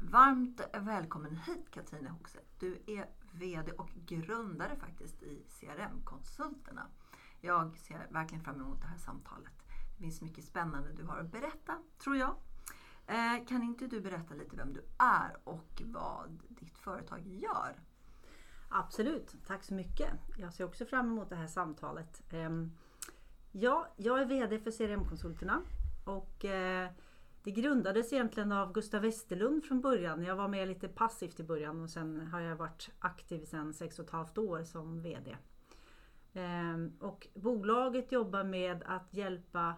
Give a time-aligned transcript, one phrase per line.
[0.00, 2.38] Varmt välkommen hit Katrine Hoxe.
[2.58, 6.86] Du är VD och grundare faktiskt i CRM-konsulterna.
[7.40, 9.52] Jag ser verkligen fram emot det här samtalet.
[9.96, 12.36] Det finns mycket spännande du har att berätta, tror jag.
[13.06, 17.80] Eh, kan inte du berätta lite vem du är och vad ditt företag gör?
[18.68, 20.10] Absolut, tack så mycket.
[20.36, 22.22] Jag ser också fram emot det här samtalet.
[22.30, 22.72] Ehm,
[23.52, 25.62] ja, jag är VD för CRM-konsulterna
[26.04, 26.90] och eh,
[27.42, 30.24] det grundades egentligen av Gustav Westerlund från början.
[30.24, 33.98] Jag var med lite passivt i början och sen har jag varit aktiv sedan sex
[33.98, 35.36] och ett halvt år som VD.
[36.34, 39.74] Ehm, och bolaget jobbar med att hjälpa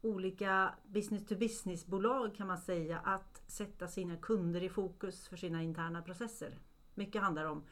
[0.00, 5.36] olika business to business bolag kan man säga att sätta sina kunder i fokus för
[5.36, 6.58] sina interna processer.
[6.94, 7.64] Mycket handlar om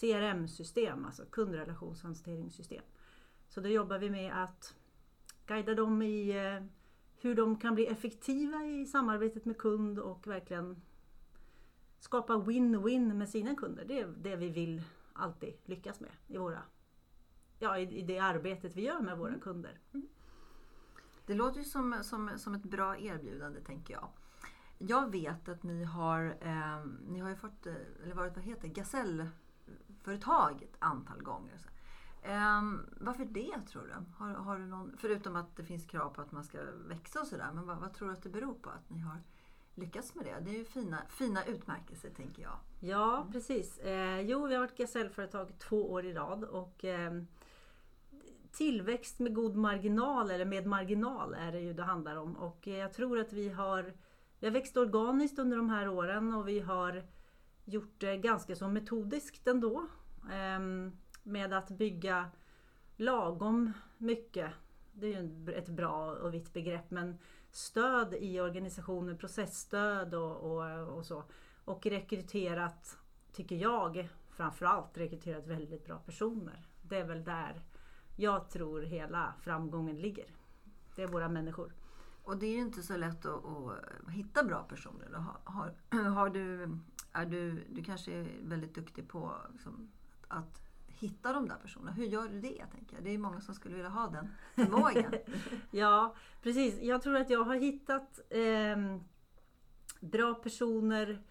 [0.00, 2.82] CRM-system, alltså kundrelationshanteringssystem.
[3.48, 4.74] Så då jobbar vi med att
[5.46, 6.64] guida dem i eh,
[7.22, 10.82] hur de kan bli effektiva i samarbetet med kund och verkligen
[12.00, 13.84] skapa win-win med sina kunder.
[13.84, 16.62] Det är det vi vill alltid lyckas med i, våra,
[17.58, 19.40] ja, i det arbetet vi gör med våra mm.
[19.40, 19.78] kunder.
[19.92, 20.08] Mm.
[21.26, 24.08] Det låter ju som, som, som ett bra erbjudande tänker jag.
[24.78, 28.68] Jag vet att ni har, eh, ni har ju fått, eh, eller varit vad heter
[28.68, 31.60] Gasellföretag ett antal gånger.
[32.24, 34.24] Um, varför det tror du?
[34.24, 37.26] Har, har du någon, förutom att det finns krav på att man ska växa och
[37.26, 37.50] sådär.
[37.54, 39.16] Men vad, vad, tror du att det beror på att ni har
[39.74, 40.40] lyckats med det?
[40.40, 42.58] Det är ju fina, fina utmärkelser tänker jag.
[42.80, 43.32] Ja mm.
[43.32, 43.78] precis.
[43.78, 46.44] Eh, jo vi har varit gasellföretag två år i rad.
[46.44, 47.22] Och, eh,
[48.52, 52.36] tillväxt med god marginal eller med marginal är det ju det handlar om.
[52.36, 53.94] Och eh, jag tror att vi har,
[54.38, 57.02] vi har växt organiskt under de här åren och vi har
[57.64, 59.86] gjort det ganska så metodiskt ändå.
[60.56, 62.30] Um, med att bygga
[62.96, 64.50] lagom mycket.
[64.92, 67.18] Det är ju ett bra och vitt begrepp men
[67.50, 71.24] stöd i organisationen, processstöd och, och, och så.
[71.64, 72.98] Och rekryterat,
[73.32, 76.66] tycker jag, framförallt rekryterat väldigt bra personer.
[76.82, 77.62] Det är väl där
[78.16, 80.26] jag tror hela framgången ligger.
[80.96, 81.74] Det är våra människor.
[82.24, 85.12] Och det är ju inte så lätt att, att hitta bra personer.
[85.12, 85.74] Har, har,
[86.10, 86.78] har, du,
[87.12, 89.90] är du, du kanske är väldigt duktig på liksom,
[90.28, 90.62] att
[91.02, 91.92] hitta de där personerna.
[91.92, 92.66] Hur gör du det?
[92.72, 93.04] Tänker jag?
[93.04, 95.14] Det är många som skulle vilja ha den förmågan.
[95.70, 96.82] ja, precis.
[96.82, 98.96] Jag tror att jag har hittat eh,
[100.00, 101.22] bra personer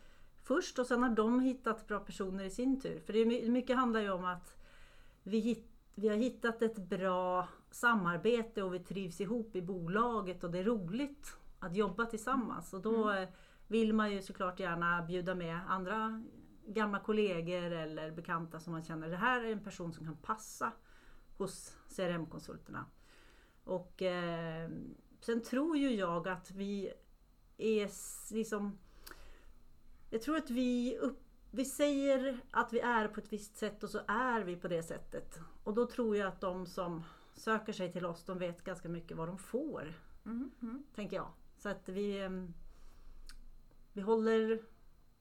[0.43, 2.99] först och sen har de hittat bra personer i sin tur.
[2.99, 4.57] För det är, mycket handlar ju om att
[5.23, 10.51] vi, hit, vi har hittat ett bra samarbete och vi trivs ihop i bolaget och
[10.51, 12.73] det är roligt att jobba tillsammans.
[12.73, 13.29] Och då mm.
[13.67, 16.23] vill man ju såklart gärna bjuda med andra
[16.65, 20.71] gamla kollegor eller bekanta som man känner, det här är en person som kan passa
[21.37, 22.85] hos CRM-konsulterna.
[23.63, 24.69] Och eh,
[25.21, 26.93] sen tror ju jag att vi
[27.57, 27.89] är
[28.33, 28.77] liksom...
[30.09, 31.19] Jag tror att vi, upp,
[31.51, 34.83] vi säger att vi är på ett visst sätt och så är vi på det
[34.83, 35.39] sättet.
[35.63, 39.17] Och då tror jag att de som söker sig till oss, de vet ganska mycket
[39.17, 39.93] vad de får.
[40.25, 40.83] Mm, mm.
[40.95, 41.31] Tänker jag.
[41.57, 42.29] Så att vi, eh,
[43.93, 44.61] vi håller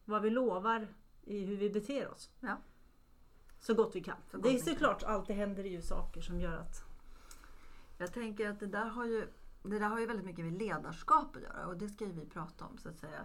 [0.04, 0.88] vad vi lovar
[1.24, 2.30] i hur vi beter oss.
[2.40, 2.56] Ja.
[3.60, 4.16] Så gott vi kan.
[4.32, 6.84] Gott det är såklart, alltid händer ju saker som gör att...
[7.98, 9.26] Jag tänker att det där har ju,
[9.62, 12.26] det där har ju väldigt mycket med ledarskap att göra och det ska ju vi
[12.26, 13.24] prata om så att säga.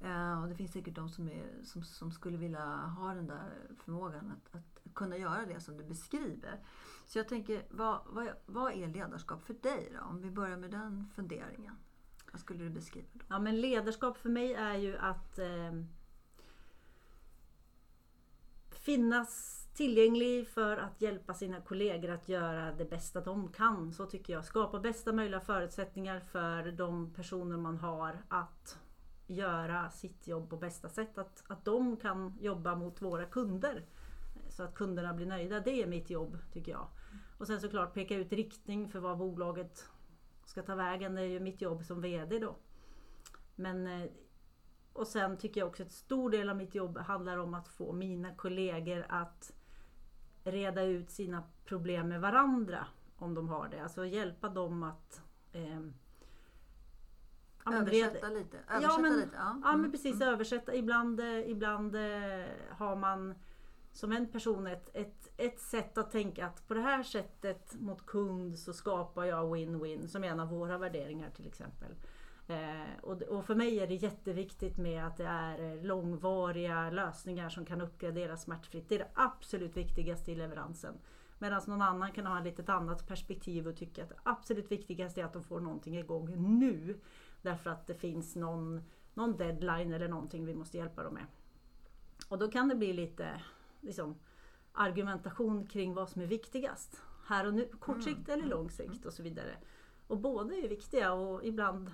[0.00, 3.52] Eh, och det finns säkert de som, är, som, som skulle vilja ha den där
[3.84, 6.60] förmågan att, att kunna göra det som du beskriver.
[7.06, 10.04] Så jag tänker, vad, vad, vad är ledarskap för dig då?
[10.04, 11.74] Om vi börjar med den funderingen.
[12.32, 13.06] Vad skulle du beskriva?
[13.12, 13.24] Då?
[13.28, 15.72] Ja, men ledarskap för mig är ju att eh,
[18.86, 23.92] finnas tillgänglig för att hjälpa sina kollegor att göra det bästa de kan.
[23.92, 24.44] Så tycker jag.
[24.44, 28.78] Skapa bästa möjliga förutsättningar för de personer man har att
[29.26, 31.18] göra sitt jobb på bästa sätt.
[31.18, 33.84] Att, att de kan jobba mot våra kunder
[34.50, 35.60] så att kunderna blir nöjda.
[35.60, 36.88] Det är mitt jobb tycker jag.
[37.38, 39.88] Och sen såklart peka ut riktning för vad bolaget
[40.44, 41.14] ska ta vägen.
[41.14, 42.56] Det är ju mitt jobb som VD då.
[43.54, 44.10] Men, eh,
[44.96, 47.92] och sen tycker jag också att stor del av mitt jobb handlar om att få
[47.92, 49.52] mina kollegor att
[50.44, 53.82] reda ut sina problem med varandra om de har det.
[53.82, 55.22] Alltså hjälpa dem att
[55.52, 55.80] eh,
[57.64, 58.56] Ja, översätta lite.
[58.56, 59.36] Översätta ja, men, lite.
[59.36, 59.60] Ja.
[59.64, 60.28] ja men precis, mm.
[60.28, 60.74] översätta.
[60.74, 63.34] Ibland, eh, ibland eh, har man
[63.92, 68.06] som en person ett, ett, ett sätt att tänka att på det här sättet mot
[68.06, 71.94] kund så skapar jag win-win som en av våra värderingar till exempel.
[72.48, 77.64] Eh, och, och, för mig är det jätteviktigt med att det är långvariga lösningar som
[77.64, 78.88] kan uppgraderas smärtfritt.
[78.88, 80.94] Det är det absolut viktigaste i leveransen.
[81.38, 85.20] Medan någon annan kan ha ett litet annat perspektiv och tycka att det absolut viktigaste
[85.20, 87.00] är att de får någonting igång nu.
[87.42, 88.82] Därför att det finns någon,
[89.14, 91.26] någon deadline eller någonting vi måste hjälpa dem med.
[92.28, 93.42] Och då kan det bli lite
[93.80, 94.14] liksom,
[94.72, 97.02] argumentation kring vad som är viktigast.
[97.26, 99.56] Här och nu, kort sikt eller lång sikt och så vidare.
[100.06, 101.90] Och båda är viktiga och ibland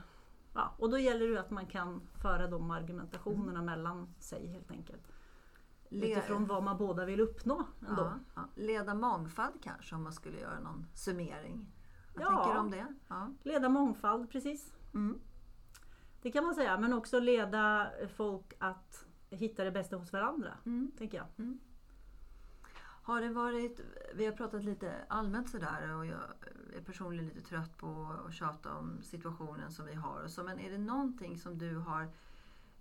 [0.55, 3.65] Ja, och då gäller det att man kan föra de argumentationerna mm.
[3.65, 5.13] mellan sig helt enkelt.
[5.91, 7.65] Utifrån vad man båda vill uppnå.
[7.89, 8.03] Ändå.
[8.03, 8.49] Ja, ja.
[8.55, 11.67] Leda mångfald kanske om man skulle göra någon summering.
[12.15, 12.87] Vad ja, tänker du om det?
[13.09, 13.33] Ja.
[13.43, 14.75] Leda mångfald, precis.
[14.95, 15.21] Mm.
[16.23, 20.59] Det kan man säga, men också leda folk att hitta det bästa hos varandra.
[20.67, 20.93] Mm.
[20.99, 21.27] tänker jag.
[21.37, 21.61] Mm.
[23.03, 23.81] Har det varit,
[24.15, 26.21] vi har pratat lite allmänt sådär och jag
[26.77, 30.23] är personligen lite trött på att tjata om situationen som vi har.
[30.23, 32.03] Och så, men är det någonting som du har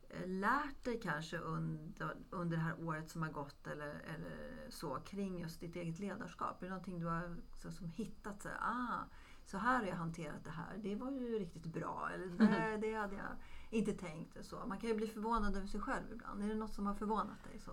[0.09, 4.95] eh, lärt dig kanske under, under det här året som har gått eller, eller så
[4.95, 6.61] kring just ditt eget ledarskap?
[6.61, 8.41] Är det någonting du har så, som hittat?
[8.41, 9.05] Så, ah,
[9.45, 10.77] så här har jag hanterat det här.
[10.77, 12.09] Det var ju riktigt bra.
[12.13, 13.35] Eller det, det hade jag
[13.69, 14.45] inte tänkt.
[14.45, 14.65] Så.
[14.67, 16.43] Man kan ju bli förvånad över sig själv ibland.
[16.43, 17.59] Är det något som har förvånat dig?
[17.59, 17.71] så?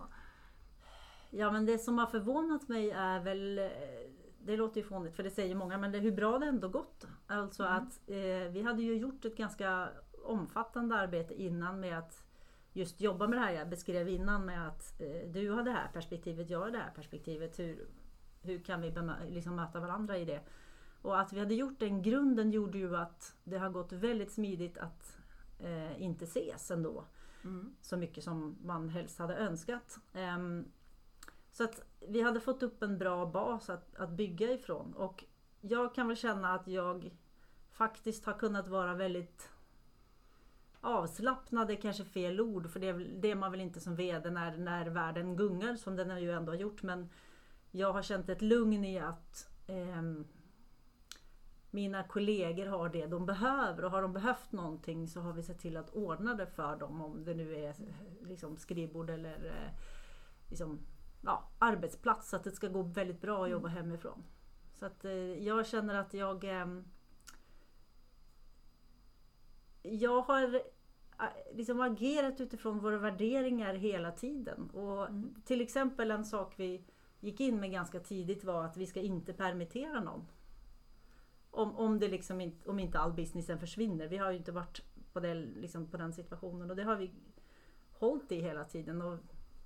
[1.29, 3.65] Ja men det som har förvånat mig är väl eh,
[4.39, 7.07] det låter ju fånigt för det säger många, men det, hur bra det ändå gått.
[7.27, 7.75] Alltså mm.
[7.75, 9.89] att eh, vi hade ju gjort ett ganska
[10.23, 12.23] omfattande arbete innan med att
[12.73, 15.87] just jobba med det här jag beskrev innan med att eh, du har det här
[15.93, 17.59] perspektivet, jag har det här perspektivet.
[17.59, 17.87] Hur,
[18.41, 18.93] hur kan vi
[19.29, 20.41] liksom möta varandra i det?
[21.01, 24.77] Och att vi hade gjort den grunden gjorde ju att det har gått väldigt smidigt
[24.77, 25.17] att
[25.59, 27.03] eh, inte ses ändå.
[27.43, 27.75] Mm.
[27.81, 29.99] Så mycket som man helst hade önskat.
[30.13, 30.71] Um,
[31.51, 34.93] så att vi hade fått upp en bra bas att, att bygga ifrån.
[34.93, 35.23] Och
[35.61, 37.11] jag kan väl känna att jag
[37.71, 39.49] faktiskt har kunnat vara väldigt
[40.81, 44.57] avslappnad är kanske fel ord för det, det är man väl inte som VD när,
[44.57, 46.83] när världen gungar som den ju ändå har gjort.
[46.83, 47.09] Men
[47.71, 50.01] jag har känt ett lugn i att eh,
[51.71, 55.59] mina kollegor har det de behöver och har de behövt någonting så har vi sett
[55.59, 57.75] till att ordna det för dem om det nu är
[58.21, 59.73] liksom skrivbord eller eh,
[60.49, 60.79] liksom,
[61.21, 63.77] ja, arbetsplats så att det ska gå väldigt bra att jobba mm.
[63.77, 64.23] hemifrån.
[64.73, 65.11] Så att eh,
[65.43, 66.67] jag känner att jag eh,
[69.81, 70.61] jag har eh,
[71.53, 74.69] liksom agerat utifrån våra värderingar hela tiden.
[74.69, 75.41] Och mm.
[75.45, 76.83] Till exempel en sak vi
[77.19, 80.27] gick in med ganska tidigt var att vi ska inte permittera någon.
[81.51, 84.07] Om, om, det liksom inte, om inte all businessen försvinner.
[84.07, 84.81] Vi har ju inte varit
[85.13, 87.11] på, det, liksom på den situationen och det har vi
[87.91, 89.17] hållit i hela tiden och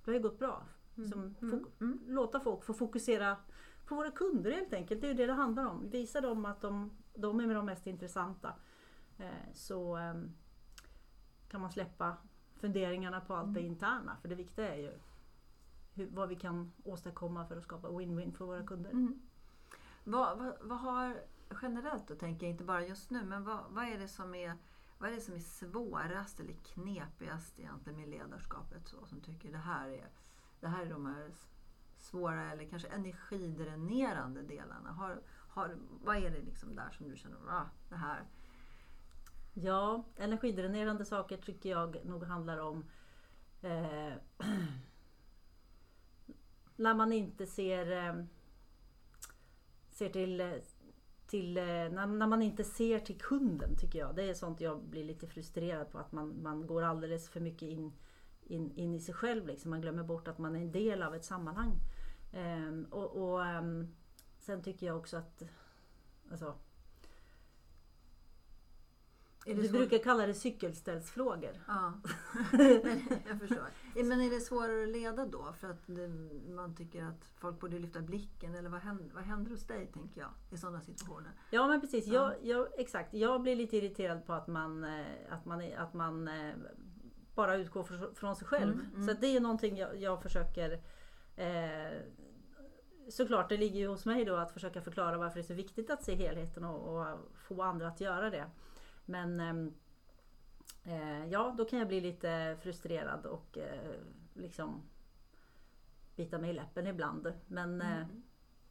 [0.04, 0.64] det har ju gått bra.
[0.98, 1.10] Mm.
[1.10, 1.66] Som mm.
[1.82, 2.00] mm.
[2.08, 3.38] Låta folk få fokusera
[3.86, 5.02] på våra kunder helt enkelt.
[5.02, 5.90] Det är det det handlar om.
[5.90, 8.54] Visa dem att de, de är de mest intressanta.
[9.18, 10.14] Eh, så eh,
[11.48, 12.18] kan man släppa
[12.56, 13.72] funderingarna på allt det mm.
[13.72, 14.18] interna.
[14.22, 14.94] För det viktiga är ju
[15.94, 18.92] hur, vad vi kan åstadkomma för att skapa win-win för våra kunder.
[18.92, 19.22] Mm.
[20.04, 21.22] Vad, vad, vad, har
[21.62, 24.58] generellt då, tänker jag, inte bara just nu, men vad, vad, är det som är
[24.98, 28.88] vad är det som är svårast eller knepigast egentligen med ledarskapet?
[28.88, 30.10] Så, som tycker det här är
[30.64, 31.32] det här är de här
[31.98, 34.92] svåra eller kanske energidränerande delarna.
[34.92, 38.24] Har, har, vad är det liksom där som du känner, ah, det här?
[39.54, 42.86] Ja, energidränerande saker tycker jag nog handlar om
[43.62, 44.14] eh,
[46.76, 48.26] när man inte ser, eh,
[49.90, 50.54] ser till, eh,
[51.28, 54.16] till eh, när, när, man inte ser till kunden tycker jag.
[54.16, 57.70] Det är sånt jag blir lite frustrerad på att man, man går alldeles för mycket
[57.70, 57.94] in
[58.46, 59.48] in, in i sig själv.
[59.48, 59.72] Liksom.
[59.72, 61.80] Man glömmer bort att man är en del av ett sammanhang.
[62.34, 63.88] Um, och, och um,
[64.44, 65.44] Sen tycker jag också att
[66.32, 66.56] alltså,
[69.46, 71.64] du brukar kalla det cykelställsfrågor.
[71.68, 71.94] Ja,
[73.28, 73.68] jag förstår.
[74.04, 75.54] Men är det svårare att leda då?
[75.54, 75.88] För att
[76.50, 78.56] man tycker att folk borde lyfta blicken?
[78.56, 81.32] Eller vad händer, vad händer hos dig, tänker jag, i sådana situationer?
[81.50, 82.08] Ja, men precis.
[82.08, 82.14] Ja.
[82.14, 83.14] Jag, jag, exakt.
[83.14, 86.56] Jag blir lite irriterad på att man, eh, att man, att man eh,
[87.36, 87.84] bara utgå
[88.16, 88.74] från sig själv.
[88.74, 89.08] Mm, mm.
[89.08, 90.82] Så det är någonting jag, jag försöker
[91.36, 91.98] eh,
[93.10, 95.90] såklart, det ligger ju hos mig då att försöka förklara varför det är så viktigt
[95.90, 98.46] att se helheten och, och få andra att göra det.
[99.06, 99.74] Men ehm,
[100.84, 103.92] eh, ja, då kan jag bli lite frustrerad och eh,
[104.34, 104.82] liksom
[106.16, 107.34] bita mig i läppen ibland.
[107.48, 108.24] Men eh, Mm.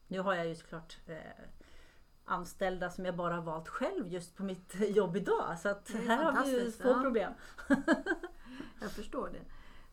[0.08, 1.16] nu har jag ju såklart eh,
[2.24, 5.58] anställda som jag bara valt själv just på mitt jobb idag.
[5.58, 7.00] Så att här har vi ju få ja.
[7.02, 7.32] problem.
[8.82, 9.44] Jag förstår det.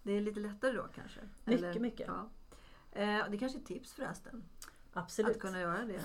[0.04, 1.20] Det är lite lättare då kanske?
[1.46, 2.08] Mycket, mycket.
[2.08, 2.30] Ja.
[2.92, 4.44] Eh, det kanske är ett tips förresten.
[4.94, 5.36] Absolut.
[5.36, 6.02] Att kunna göra det.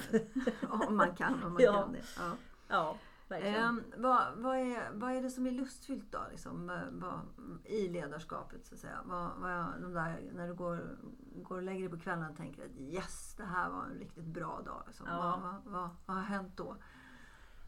[0.68, 1.44] om man kan.
[1.44, 1.72] Om man Ja.
[1.82, 2.02] kan det.
[2.18, 2.32] Ja.
[2.68, 2.98] Ja,
[3.28, 3.64] verkligen.
[3.64, 6.18] Ehm, vad, vad, är, vad är det som är lustfyllt då?
[6.30, 7.20] Liksom, eh, vad,
[7.64, 8.98] I ledarskapet så att säga.
[9.04, 10.96] Vad, vad, de där, när du går,
[11.42, 14.24] går och lägger dig på kvällen och tänker att yes, det här var en riktigt
[14.24, 14.82] bra dag.
[14.86, 15.06] Liksom.
[15.10, 15.40] Ja.
[15.42, 16.76] Vad, vad, vad, vad har hänt då?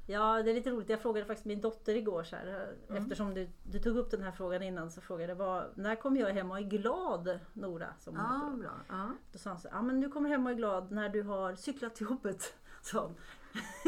[0.09, 0.89] Ja, det är lite roligt.
[0.89, 3.03] Jag frågade faktiskt min dotter igår så här, Mm.
[3.03, 6.21] eftersom du, du tog upp den här frågan innan så frågade jag vad, när kommer
[6.21, 7.89] jag hem och är glad Nora?
[7.99, 8.71] Som hon Ja, heter bra.
[8.89, 9.11] Ja.
[9.33, 11.55] Då sa hon så ja men du kommer hem och är glad när du har
[11.55, 12.55] cyklat till jobbet.
[12.93, 13.15] hon.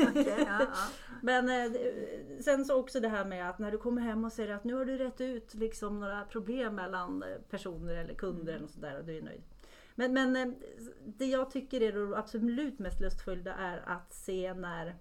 [0.08, 0.66] Okej, ja, ja.
[1.22, 1.72] Men eh,
[2.40, 4.74] sen så också det här med att när du kommer hem och säger att nu
[4.74, 9.04] har du rätt ut liksom några problem mellan eh, personer eller kunder eller sådär och
[9.04, 9.42] du är nöjd.
[9.94, 10.54] Men, men eh,
[11.04, 14.96] det jag tycker är det absolut mest lustfyllda är att se när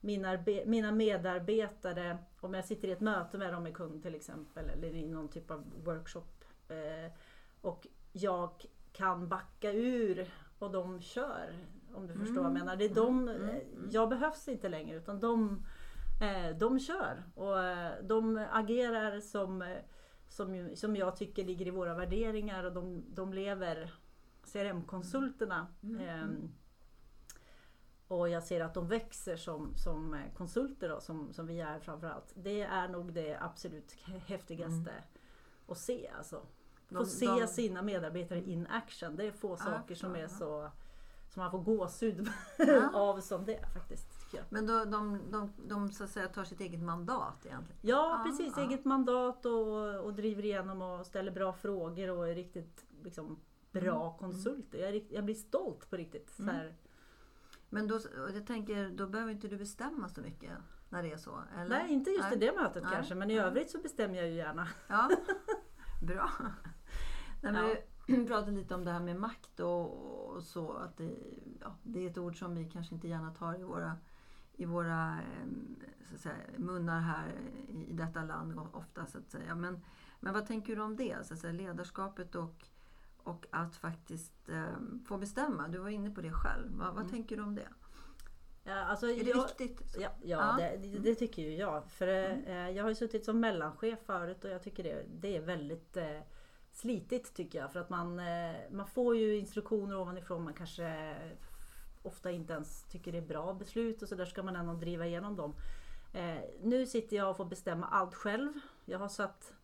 [0.00, 4.70] mina, mina medarbetare, om jag sitter i ett möte med dem med kund till exempel
[4.70, 7.12] eller i någon typ av workshop eh,
[7.60, 8.50] och jag
[8.92, 11.58] kan backa ur och de kör.
[11.94, 12.64] Om du förstår vad jag Mm.
[12.64, 12.76] menar.
[12.76, 13.88] Det är de, Mm, mm, eh, mm.
[13.90, 15.64] Jag behövs inte längre utan de,
[16.22, 17.22] eh, de kör.
[17.34, 17.54] Och
[18.04, 19.76] de agerar som,
[20.28, 23.92] som, som jag tycker ligger i våra värderingar och de, de lever
[24.52, 25.66] CRM-konsulterna.
[25.82, 26.08] Mm, mm.
[26.08, 26.52] Ehm,
[28.08, 31.78] och jag ser att de växer som, som eh, konsulter då, som, som vi är
[31.80, 32.32] framförallt.
[32.34, 33.92] Det är nog det absolut
[34.26, 34.92] häftigaste
[35.68, 36.10] att se.
[36.16, 36.36] Alltså.
[36.88, 37.02] Få Mm.
[37.04, 39.16] De- se de- sina medarbetare in action.
[39.16, 40.70] Det är få saker som är så
[41.28, 42.90] som man får gåshud Ja.
[42.94, 44.08] av som det faktiskt.
[44.48, 47.78] Men då, de, de, de så att säga tar sitt eget mandat egentligen?
[47.82, 48.52] Ja, Ja, precis.
[48.56, 48.62] ja.
[48.62, 53.38] Eget mandat och, och driver igenom och ställer bra frågor och är riktigt liksom,
[53.72, 54.18] bra Mm.
[54.18, 54.78] konsulter.
[54.78, 56.30] Jag, jag blir stolt på riktigt.
[56.30, 56.74] Så här.
[57.70, 58.00] Men då,
[58.34, 60.50] jag tänker, då behöver inte du bestämma så mycket
[60.88, 61.42] när det är så?
[61.56, 61.78] Eller?
[61.78, 62.92] Nej, inte just i det mötet Nej.
[62.92, 64.68] kanske, men i övrigt så bestämmer jag ju gärna.
[64.86, 65.10] Ja,
[66.02, 66.30] bra.
[67.42, 67.76] Nej, men.
[68.06, 70.72] Vi pratade lite om det här med makt och, och så.
[70.72, 71.18] Att det,
[71.60, 73.96] ja, det är ett ord som vi kanske inte gärna tar i våra,
[74.52, 75.18] i våra
[76.16, 77.32] säga, munnar här
[77.68, 79.06] i, i detta land ofta.
[79.06, 79.54] Så att säga.
[79.54, 79.84] Men,
[80.20, 81.26] men vad tänker du om det?
[81.26, 82.68] Så att säga, ledarskapet och,
[83.28, 85.68] och att faktiskt em, få bestämma.
[85.68, 86.68] Du var inne på det själv.
[86.78, 87.10] Vad, vad Mm.
[87.10, 87.68] tänker du om det?
[88.64, 89.96] Ja, alltså, Är det jag, viktigt?
[89.98, 90.68] Ja, ja, Ja.
[90.70, 91.90] Det, det, det tycker ju jag.
[91.90, 95.40] För eh, jag har ju suttit som mellanchef förut och jag tycker det, det är
[95.40, 96.20] väldigt eh,
[96.72, 97.72] slitigt tycker jag.
[97.72, 100.44] För att man, eh, man får ju instruktioner ovanifrån.
[100.44, 101.14] Man kanske
[102.02, 105.06] ofta inte ens tycker det är bra beslut och så där ska man ändå driva
[105.06, 105.54] igenom dem.
[106.12, 108.52] Eh, nu sitter jag och får bestämma allt själv.
[108.84, 109.54] Jag har satt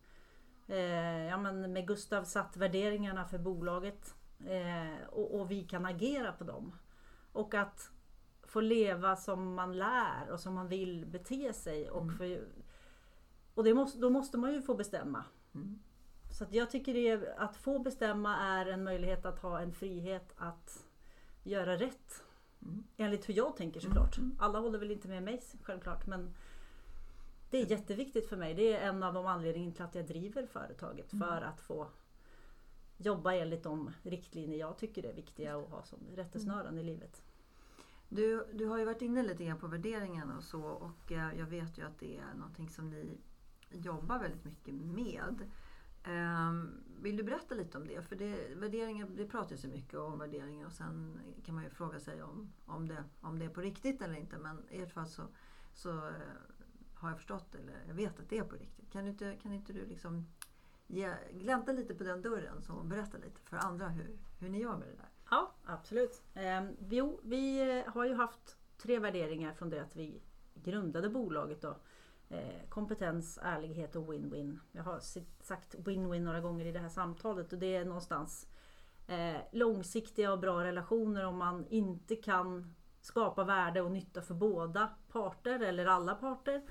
[0.67, 4.15] eh, ja, men med Gustav satt värderingarna för bolaget
[4.47, 6.75] eh, och, och vi kan agera på dem.
[7.31, 7.91] Och att
[8.43, 11.89] få leva som man lär och som man vill bete sig.
[11.89, 12.17] Och, Mm.
[12.17, 12.47] för,
[13.53, 15.23] och det måste, då måste man ju få bestämma.
[15.55, 15.79] Mm.
[16.31, 20.83] Så jag tycker är, att få bestämma är en möjlighet att ha en frihet att
[21.43, 22.23] göra rätt.
[22.61, 22.83] Mm.
[22.97, 24.17] Enligt hur jag tänker såklart.
[24.17, 24.37] Mm.
[24.39, 26.33] Alla håller väl inte med mig självklart men
[27.49, 28.53] det är jätteviktigt för mig.
[28.53, 31.13] Det är en av de anledningarna till att jag driver företaget.
[31.13, 31.27] Mm.
[31.27, 31.87] För att få
[32.97, 37.21] jobba enligt de riktlinjer jag tycker är viktiga att ha som rättesnören i livet.
[38.09, 41.45] Du, du har ju varit inne lite grann på värderingarna och så och eh, jag
[41.45, 43.17] vet ju att det är någonting som ni
[43.71, 45.51] jobbar väldigt mycket med.
[46.03, 48.01] Ehm, vill du berätta lite om det?
[48.01, 51.99] För det, värderingar, det pratas ju mycket om värderingar och sen kan man ju fråga
[51.99, 54.37] sig om, om, det, om det är på riktigt eller inte.
[54.37, 55.23] Men i ert fall så,
[55.73, 56.13] så eh,
[56.95, 58.91] har jag förstått, eller jag vet att det är på riktigt.
[58.91, 60.27] Kan inte, kan inte du liksom
[60.87, 64.61] ge, glänta lite på den dörren så och berätta lite för andra hur, hur ni
[64.61, 65.09] gör med det där?
[65.29, 66.21] Ja, absolut.
[66.33, 70.21] Eh, jo, vi har ju haft tre värderingar från det att vi
[70.53, 71.61] grundade bolaget.
[71.61, 71.77] Då.
[72.29, 74.59] Eh, kompetens, ärlighet och win-win.
[74.71, 74.99] Jag har
[75.43, 78.47] sagt win-win några gånger i det här samtalet och det är någonstans
[79.07, 84.89] eh, långsiktiga och bra relationer om man inte kan skapa värde och nytta för båda
[85.11, 86.61] parter eller alla parter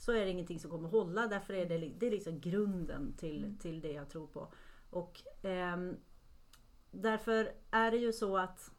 [0.00, 1.26] så är det ingenting som kommer hålla.
[1.26, 4.52] Därför är det, det är liksom grunden till, till det jag tror på.
[4.90, 5.96] Och ehm,
[6.90, 8.70] Därför är det ju så att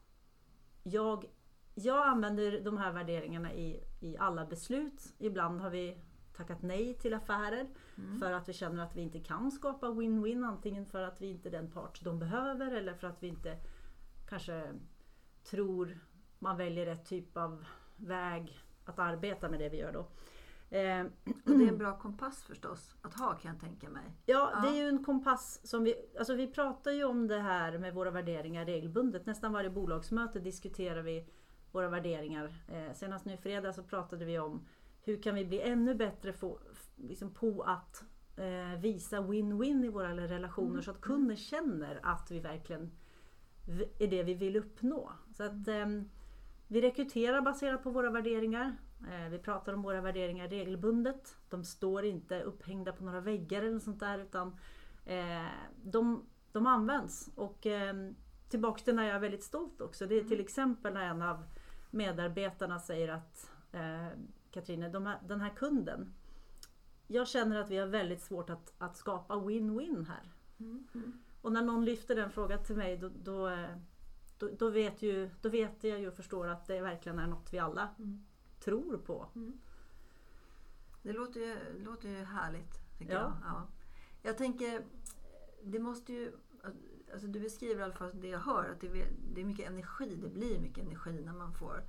[0.82, 1.24] jag,
[1.74, 5.14] jag använder de här värderingarna i, i alla beslut.
[5.18, 5.98] Ibland har vi
[6.36, 8.18] tackat nej till affärer Mm.
[8.18, 10.46] för att vi känner att vi inte kan skapa win-win.
[10.46, 13.58] Antingen för att vi inte är den part de behöver eller för att vi inte
[14.28, 14.72] kanske
[15.44, 15.98] tror
[16.38, 17.64] man väljer rätt typ av
[17.96, 20.06] väg att arbeta med det vi gör då.
[20.72, 21.04] Eh,
[21.44, 24.02] Och det är en bra kompass förstås att ha kan jag tänka mig.
[24.26, 24.60] Ja, Ja.
[24.60, 25.94] det är ju en kompass som vi...
[26.18, 29.26] Alltså vi pratar ju om det här med våra värderingar regelbundet.
[29.26, 31.28] Nästan varje bolagsmöte diskuterar vi
[31.72, 32.64] våra värderingar.
[32.68, 34.66] Eh, senast nu i fredag så pratade vi om
[35.02, 36.58] hur kan vi bli ännu bättre få,
[36.96, 38.04] liksom på att
[38.36, 42.90] eh, visa win-win i våra relationer så att kunden känner att vi verkligen
[43.98, 45.12] är det vi vill uppnå.
[45.36, 46.08] Så att ehm,
[46.68, 48.76] vi rekryterar baserat på våra värderingar.
[49.10, 51.36] Eh, Vi pratar om våra värderingar regelbundet.
[51.48, 54.56] De står inte upphängda på några väggar eller sånt där utan
[55.04, 55.46] eh,
[55.82, 57.30] de, de används.
[57.34, 57.94] Och eh,
[58.48, 60.06] tillbaks till när jag är väldigt stolt också.
[60.06, 61.44] Det är till exempel när en av
[61.90, 64.08] medarbetarna säger att eh,
[64.50, 66.14] Katrine, de här, den här kunden.
[67.06, 70.32] Jag känner att vi har väldigt svårt att, att skapa win-win här.
[71.42, 73.50] Och när någon lyfter den frågan till mig då, då,
[74.58, 77.58] då, vet ju, då vet jag ju och förstår att det verkligen är något vi
[77.58, 78.24] alla Mm.
[78.64, 79.26] Tror på.
[81.02, 82.98] Det låter ju, låter ju härligt.
[82.98, 83.20] Tycker Ja.
[83.20, 83.32] jag.
[83.44, 83.66] Ja.
[84.22, 84.84] jag tänker,
[85.62, 86.32] det måste ju...
[87.12, 89.70] Alltså du beskriver i alla fall det jag hör, att det är, det är mycket
[89.70, 90.16] energi.
[90.22, 91.84] Det blir mycket energi när man får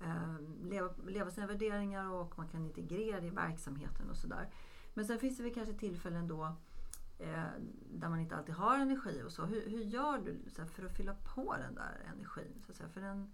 [0.00, 4.48] eh, leva, leva sina värderingar och man kan integrera det i verksamheten och sådär.
[4.94, 6.56] Men sen finns det väl kanske tillfällen då
[7.18, 7.44] eh,
[7.90, 9.44] där man inte alltid har energi och så.
[9.44, 12.62] Hur, hur gör du så här, för att fylla på den där energin?
[12.66, 12.88] Så att säga?
[12.88, 13.30] För den,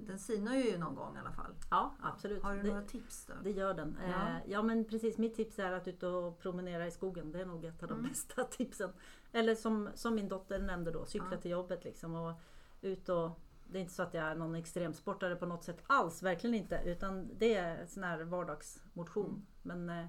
[0.00, 1.54] den sinar ju någon gång i alla fall.
[1.70, 2.42] Ja, absolut.
[2.42, 3.34] Har du det, några tips då?
[3.42, 3.98] det gör den.
[4.02, 4.08] Ja.
[4.08, 4.40] Ja.
[4.46, 7.32] ja men precis, mitt tips är att ut och promenera i skogen.
[7.32, 8.10] Det är nog ett av de Mm.
[8.10, 8.90] bästa tipsen.
[9.32, 11.40] Eller som, som min dotter nämnde då, cykla Ja.
[11.40, 12.14] till jobbet liksom.
[12.14, 12.32] Och
[12.80, 13.30] ut och,
[13.70, 16.82] det är inte så att jag är någon extremsportare på något sätt alls, verkligen inte.
[16.84, 19.46] Utan det är sån här vardagsmotion.
[19.64, 19.84] Mm.
[19.86, 20.08] Men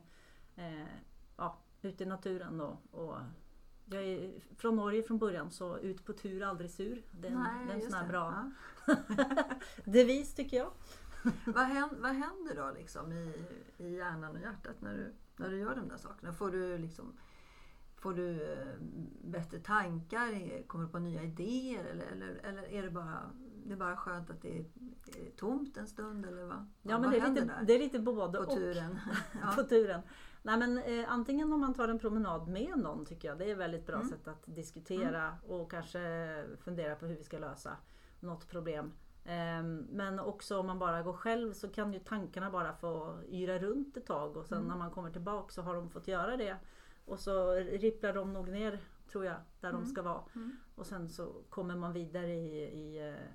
[0.55, 0.87] eh, eh,
[1.37, 3.15] ja, ute i naturen och, och
[3.89, 7.03] jag är från Norge från början så ut på tur aldrig sur.
[7.11, 8.09] Det är en, Nej, det är en sån här det.
[8.09, 8.51] bra
[8.87, 8.95] Ja.
[9.85, 10.71] devis tycker jag.
[11.45, 13.33] vad, händer, vad händer då liksom i,
[13.77, 16.33] i hjärnan och hjärtat när du, när du gör de där sakerna?
[16.33, 17.17] Får du, liksom,
[17.95, 18.67] får du eh,
[19.23, 20.63] bättre tankar?
[20.67, 21.85] Kommer du på nya idéer?
[21.85, 23.31] Eller, eller, eller är det bara,
[23.65, 24.65] det är bara skönt att det är,
[25.37, 26.25] tomt en stund?
[26.25, 28.57] Eller vad, Ja vad men det är, lite, där det är lite både på och.
[28.57, 28.99] turen?
[29.41, 29.51] ja.
[29.55, 30.01] på turen.
[30.41, 33.37] Nej, men, eh, antingen om man tar en promenad med någon tycker jag.
[33.37, 34.07] Det är ett väldigt bra Mm.
[34.07, 37.77] sätt att diskutera och kanske fundera på hur vi ska lösa
[38.19, 38.91] något problem.
[39.25, 43.59] Ehm, men också om man bara går själv så kan ju tankarna bara få yra
[43.59, 44.67] runt ett tag och sen Mm.
[44.69, 46.57] när man kommer tillbaka så har de fått göra det.
[47.05, 48.79] Och så ripplar de nog ner,
[49.11, 49.81] tror jag, där Mm.
[49.81, 50.23] de ska vara.
[50.35, 50.55] Mm.
[50.75, 53.25] Och sen så kommer man vidare i, i, eh,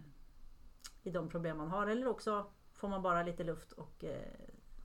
[1.03, 1.87] i de problem man har.
[1.87, 4.33] Eller också får man bara lite luft och eh,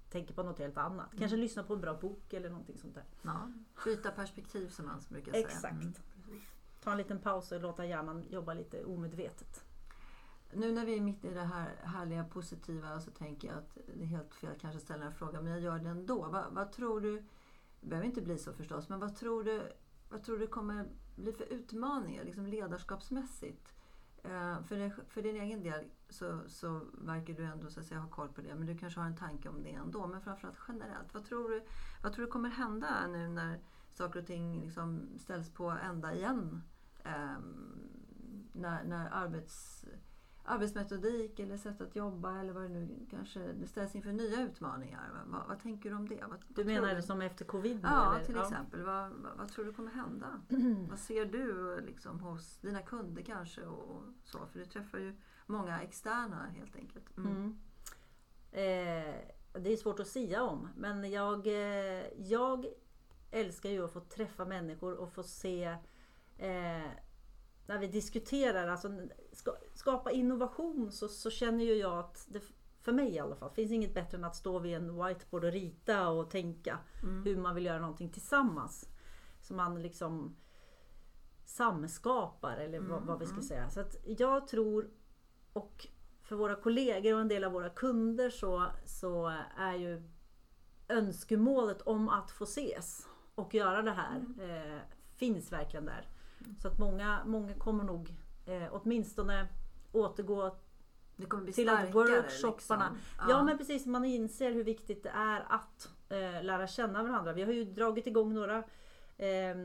[0.09, 1.09] tänker på något helt annat.
[1.11, 1.39] Kanske Mm.
[1.39, 3.03] lyssna på en bra bok eller någonting sånt där.
[3.21, 3.51] Ja.
[3.85, 5.47] Byta perspektiv som man brukar säga.
[5.47, 5.73] Exakt.
[5.73, 5.93] Mm.
[6.83, 9.63] Ta en liten paus och låta hjärnan jobba lite omedvetet.
[10.53, 14.03] Nu när vi är mitt i det här härliga positiva så tänker jag att det
[14.03, 16.27] är helt fel att kanske ställa en fråga men jag gör det ändå.
[16.27, 17.23] Vad, vad tror du,
[17.81, 19.71] det behöver inte bli så förstås, men vad tror du,
[20.09, 23.73] vad tror du kommer bli för utmaningar liksom ledarskapsmässigt?
[24.23, 27.99] Eh, för, det, för din egen del så, så verkar du ändå så att säga,
[27.99, 30.07] ha koll på det men du kanske har en tanke om det ändå.
[30.07, 31.63] Men framförallt generellt, vad tror du,
[32.03, 33.59] vad tror du kommer hända nu när
[33.93, 36.61] saker och ting liksom ställs på ända igen?
[37.03, 37.89] Ehm,
[38.51, 39.85] när, när arbets,
[40.43, 45.23] arbetsmetodik eller sätt att jobba eller vad det nu kanske det ställs inför nya utmaningar.
[45.25, 46.23] Vad, vad tänker du om det?
[46.29, 47.79] Vad, Du menar det som efter covid?
[47.83, 48.25] Ja, eller?
[48.25, 48.83] till exempel.
[48.83, 50.41] Vad, vad, vad tror du kommer hända?
[50.89, 53.61] vad ser du liksom, hos dina kunder kanske?
[53.65, 54.45] Och så?
[54.45, 55.15] För du träffar ju
[55.49, 57.17] många externa helt enkelt.
[57.17, 57.31] Mm.
[57.31, 57.57] Mm.
[58.51, 59.15] Eh,
[59.53, 60.69] det är svårt att sia om.
[60.75, 62.65] Men jag, eh, jag
[63.31, 65.63] älskar ju att få träffa människor och få se
[66.37, 66.89] eh,
[67.65, 68.91] när vi diskuterar, alltså
[69.33, 72.41] ska, skapa innovation så, så känner ju jag att det,
[72.81, 75.51] för mig i alla fall, finns inget bättre än att stå vid en whiteboard och
[75.51, 77.23] rita och tänka Mm.
[77.23, 78.89] hur man vill göra någonting tillsammans.
[79.41, 80.35] Så man liksom
[81.45, 83.47] samskapar eller vad, Mm, vad vi ska mm.
[83.47, 83.69] säga.
[83.69, 84.89] Så att jag tror
[85.59, 85.87] och
[86.21, 90.03] för våra kollegor och en del av våra kunder så, så är ju
[90.87, 94.39] önskemålet om att få ses och göra det här Mm.
[94.73, 94.79] eh,
[95.15, 96.07] finns verkligen där.
[96.61, 98.09] Så att många, många kommer nog
[98.45, 99.47] eh, åtminstone
[99.91, 100.55] återgå
[101.55, 103.29] till att workshopparna- Liksom.
[103.29, 107.33] Ja men precis, man inser hur viktigt det är att eh, lära känna varandra.
[107.33, 108.57] Vi har ju dragit igång några
[109.17, 109.55] eh,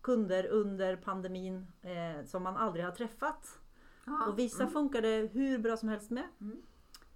[0.00, 3.58] kunder under pandemin eh, som man aldrig har träffat.
[4.06, 4.72] Ja, Och vissa mm.
[4.72, 6.24] funkar det hur bra som helst med.
[6.40, 6.62] Mm.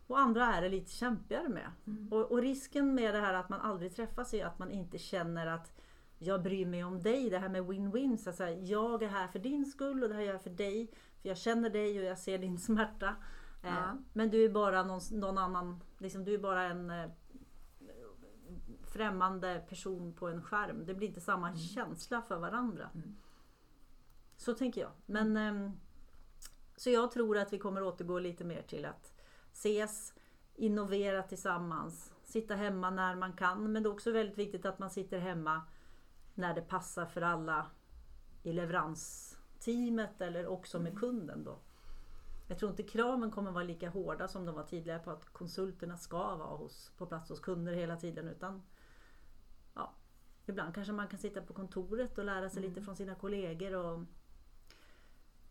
[0.07, 1.71] Och andra är det lite kämpigare med.
[1.87, 2.09] Mm.
[2.13, 5.47] Och, och risken med det här att man aldrig träffas är att man inte känner
[5.47, 5.73] att
[6.19, 8.17] jag bryr mig om dig, det här med win-win.
[8.17, 10.51] Så att säga, jag är här för din skull och det här gör jag för
[10.51, 10.91] dig.
[11.23, 13.17] För jag känner dig och jag ser din smärta.
[13.63, 13.99] Eh, Ja.
[14.13, 17.11] Men du är bara någon, någon annan, liksom, du är bara en eh,
[18.83, 20.87] främmande person på en skärm.
[20.87, 22.91] Det blir inte samma känsla för varandra.
[22.95, 23.17] Mm.
[24.37, 24.91] Så tänker jag.
[25.07, 25.73] Men, ehm,
[26.81, 29.13] så jag tror att vi kommer återgå lite mer till att
[29.53, 30.15] ses,
[30.55, 33.73] innovera tillsammans, sitta hemma när man kan.
[33.73, 35.63] Men det är också väldigt viktigt att man sitter hemma
[36.35, 37.67] när det passar för alla
[38.43, 41.59] i leveransteamet eller också med kunden då.
[42.49, 45.97] Jag tror inte kraven kommer vara lika hårda som de var tidigare på att konsulterna
[45.97, 48.29] ska vara hos, på plats hos kunder hela tiden.
[48.29, 48.63] Utan
[49.75, 49.95] ja,
[50.47, 53.75] Ibland kanske man kan sitta på kontoret och lära sig lite från sina kollegor.
[53.75, 54.05] Och...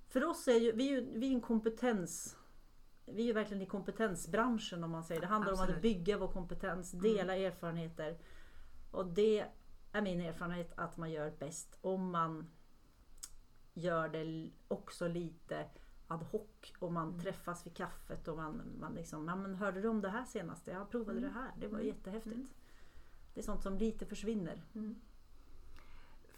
[0.10, 2.36] För oss är ju, vi är ju vi är en kompetens
[3.12, 5.22] vi är ju verkligen i kompetensbranschen om man säger.
[5.22, 5.82] Det handlar om att Absolut.
[5.82, 8.17] bygga vår kompetens, dela erfarenheter.
[8.91, 9.45] Och det
[9.91, 12.50] är min erfarenhet att man gör bäst om man
[13.74, 15.65] gör det också lite
[16.08, 19.88] ad hoc och man träffas vid kaffet och man, man liksom, ja, men hörde du
[19.88, 20.72] om det här senaste?
[20.72, 22.50] Jag provade det här, det var jättehäftigt.
[23.34, 24.63] Det är sånt som lite försvinner.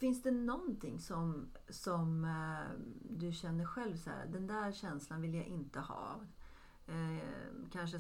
[0.02, 5.36] Finns det någonting som, som eh, du känner själv så här, den där känslan vill
[5.36, 6.20] jag inte ha?
[6.88, 7.24] Eh,
[7.72, 8.00] kanske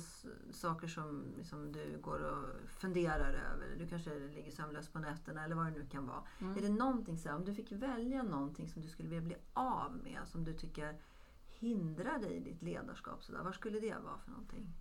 [0.51, 3.75] saker som liksom, du går och funderar över.
[3.79, 6.23] Du kanske ligger sömnlös på nätterna eller vad det nu kan vara.
[6.39, 9.35] Är det någonting så här, om du fick välja någonting som du skulle vilja bli
[9.53, 11.01] av med, som du tycker
[11.47, 14.73] hindrar dig i ditt ledarskap, så där, vad skulle det vara för någonting?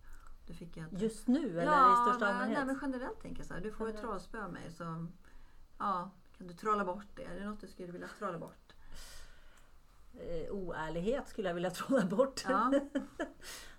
[0.47, 2.59] Du fick ett, Just nu eller ja, i största allmänhet?
[2.59, 4.71] nej, men generellt tänker jag så här, du får ett trollspö av mig.
[4.71, 5.07] Så,
[5.79, 7.25] ja, kan du trolla bort det?
[7.25, 8.73] Är det något du skulle vilja trolla bort?
[10.15, 12.45] eh, oärlighet skulle jag vilja trolla bort.
[12.49, 12.73] Ja.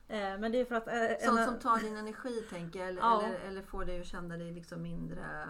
[0.07, 0.87] Eh, Men det är för att...
[0.87, 2.89] eh, Sånt som tar din energi, tänker jag.
[2.89, 3.21] Eller, Ja.
[3.23, 5.47] eller, eller får dig att känna dig liksom mindre,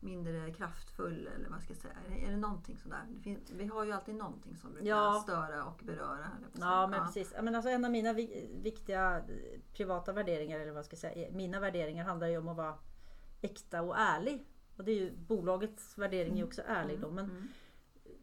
[0.00, 1.28] mindre kraftfull.
[1.36, 2.26] Eller vad ska jag säga.
[2.26, 3.00] Är det, någonting sådär?
[3.08, 5.20] Det finns, vi har ju alltid någonting som brukar Ja.
[5.22, 6.30] störa och beröra.
[6.58, 7.34] Ja men precis.
[7.42, 11.30] Men alltså en av mina vi- viktiga eh, privata värderingar, eller vad ska jag säga,
[11.32, 12.74] mina värderingar handlar ju om att vara
[13.40, 14.46] äkta och ärlig.
[14.76, 17.10] Och det är ju bolagets värdering är också ärlig då.
[17.10, 17.48] Men Mm.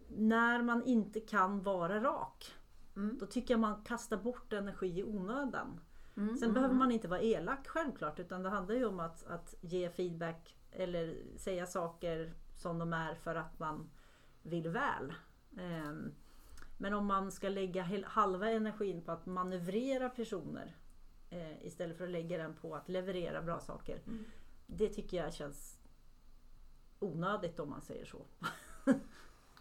[0.07, 2.53] när man inte kan vara rak,
[2.95, 3.17] Mm.
[3.19, 5.79] då tycker jag man kastar bort energi i onödan.
[6.17, 6.37] Mm.
[6.37, 9.89] Sen behöver man inte vara elak självklart utan det handlar ju om att, att ge
[9.89, 13.89] feedback eller säga saker som de är för att man
[14.41, 15.13] vill väl.
[15.59, 16.11] Ehm,
[16.77, 20.75] Men om man ska lägga halva energin på att manövrera personer
[21.29, 24.01] eh, istället för att lägga den på att leverera bra saker.
[24.07, 24.25] Mm.
[24.67, 25.79] Det tycker jag känns
[27.03, 28.25] onödigt om man säger så.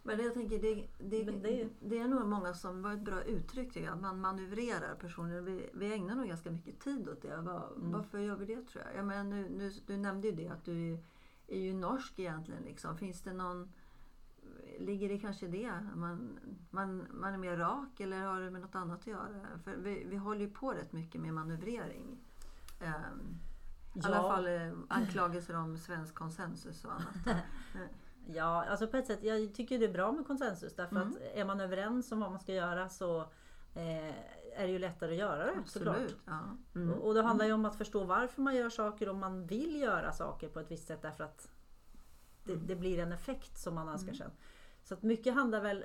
[0.04, 3.76] Men jag tänker, det, det, det, det- är nog många som var ett bra uttryck.
[3.76, 5.40] Att man manövrerar personer.
[5.40, 7.36] Vi, vi ägnar nog ganska mycket tid åt det.
[7.36, 7.92] Var, Mm.
[7.92, 8.96] Varför gör vi det tror jag?
[8.96, 10.98] jag menar, nu, nu, du nämnde ju det att du är,
[11.46, 12.62] är ju norsk egentligen.
[12.62, 12.96] Liksom.
[12.98, 13.72] Finns det någon...
[14.78, 15.72] Ligger det kanske det?
[15.94, 16.38] Man,
[16.70, 19.46] man, man är mer rak eller har det med något annat att göra?
[19.64, 22.18] För vi, vi håller ju på rätt mycket med manövrering.
[22.80, 23.38] Ehm,
[23.94, 27.36] I alla fall eh, anklagelser om svensk konsensus och annat.
[28.26, 31.08] Ja, alltså på ett sätt, jag tycker det är bra med konsensus därför Mm.
[31.08, 33.20] att är man överens om vad man ska göra så
[33.74, 34.08] eh,
[34.56, 35.96] är det ju lättare att göra det såklart.
[35.96, 36.16] Absolut.
[36.26, 36.40] Ja.
[36.74, 36.92] Mm.
[36.94, 39.80] Och och det handlar ju om att förstå varför man gör saker om man vill
[39.80, 41.48] göra saker på ett visst sätt därför att
[42.44, 42.66] det, Mm.
[42.66, 44.30] det blir en effekt som man önskar sen.
[44.84, 45.84] Så att mycket handlar väl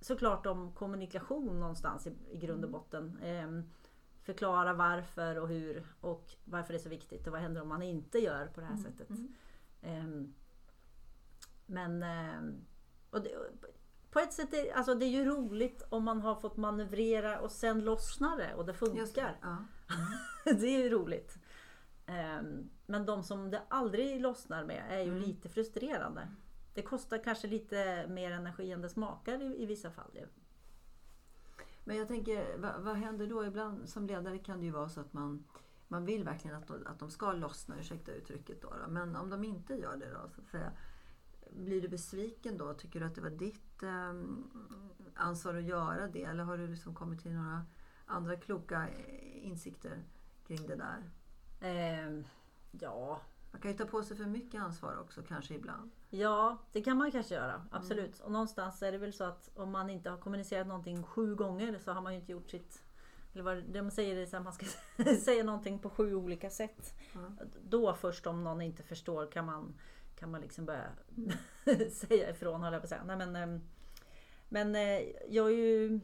[0.00, 2.72] såklart om kommunikation någonstans i, i grund och Mm.
[2.72, 3.18] botten.
[3.22, 3.64] Ehm,
[4.22, 7.82] förklara varför och hur och varför det är så viktigt och vad händer om man
[7.82, 9.10] inte gör på det här sättet.
[9.10, 9.34] Mm.
[9.82, 10.34] Ehm,
[11.66, 12.64] men ehm,
[13.10, 13.30] och det,
[14.10, 17.50] på ett sätt är, alltså det är ju roligt om man har fått manövrera och
[17.52, 18.80] sen lossnar det och det Just
[19.14, 19.20] det.
[19.20, 19.36] funkar.
[19.42, 19.56] Ja.
[20.44, 21.38] det är ju roligt.
[22.06, 25.20] Ehm, men de som det aldrig lossnar med är ju Mm.
[25.22, 26.28] lite frustrerande.
[26.74, 30.18] Det kostar kanske lite mer energi än det smakar i, i vissa fall.
[31.84, 33.44] Men jag tänker, vad, vad händer då?
[33.44, 35.44] Ibland som ledare kan det ju vara så att man,
[35.88, 38.90] man vill verkligen att de, att de ska lossna, ursäkta uttrycket då, då.
[38.90, 40.72] Men om de inte gör det då, så att säga.
[41.50, 42.74] Blir du besviken då?
[42.74, 44.14] Tycker du att det var ditt eh,
[45.14, 46.24] ansvar att göra det?
[46.24, 47.66] Eller har du liksom kommit till några
[48.06, 50.04] andra kloka eh, insikter
[50.46, 51.10] kring det där?
[51.60, 52.24] Eh,
[52.70, 53.20] ja,
[53.52, 55.90] man kan ju ta på sig för mycket ansvar också kanske ibland.
[56.10, 57.66] Ja, det kan man kanske göra.
[57.70, 58.20] Absolut.
[58.20, 61.78] Och någonstans är det väl så att om man inte har kommunicerat någonting sju gånger
[61.78, 62.84] så har man ju inte gjort sitt...
[63.32, 64.66] Eller vad det man säger är att man ska
[65.24, 66.94] säga någonting på sju olika sätt.
[67.14, 67.46] Ja.
[67.62, 69.74] Då först om någon inte förstår kan man,
[70.16, 70.90] kan man liksom börja
[71.90, 73.04] säga ifrån höll jag på att säga.
[73.04, 73.60] Nej, men, ehm,
[74.48, 76.00] men eh, jag är ju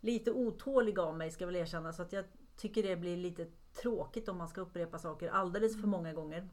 [0.00, 1.92] lite otålig av mig ska jag väl erkänna.
[1.92, 2.24] Så att jag
[2.56, 6.48] tycker det blir lite tråkigt om man ska upprepa saker alldeles för många gånger.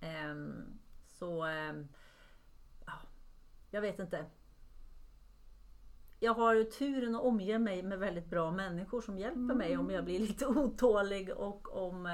[0.00, 1.88] Ehm, så ehm,
[2.86, 2.92] ja,
[3.70, 4.24] jag vet inte.
[6.20, 9.58] jag har turen att omge mig med väldigt bra människor som hjälper Mm.
[9.58, 12.06] mig om jag blir lite otålig och om